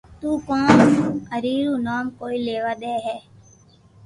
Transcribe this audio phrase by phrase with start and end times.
[0.19, 0.87] تو ڪون
[1.31, 2.95] ھري رو نوم ليوا ڪوئي ليوا دي